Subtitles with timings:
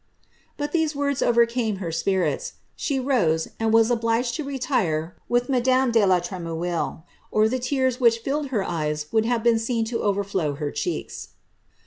[0.57, 5.47] But these few words overcame her spirits; she rose, and was obliged to retire with
[5.47, 9.85] madame de la Tremouille, or Uie tears which filled her eyes would have been seen
[9.85, 11.33] to overflow her cheeks.